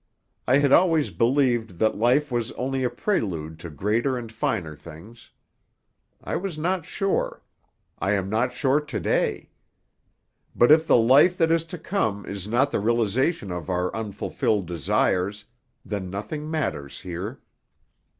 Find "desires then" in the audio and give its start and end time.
14.65-16.09